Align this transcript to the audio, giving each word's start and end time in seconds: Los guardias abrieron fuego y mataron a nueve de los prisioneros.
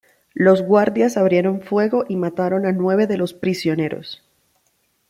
Los 0.33 0.63
guardias 0.63 1.15
abrieron 1.15 1.61
fuego 1.61 2.05
y 2.09 2.15
mataron 2.15 2.65
a 2.65 2.71
nueve 2.71 3.05
de 3.05 3.17
los 3.17 3.35
prisioneros. 3.35 4.23